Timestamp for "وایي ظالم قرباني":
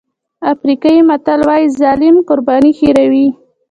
1.47-2.71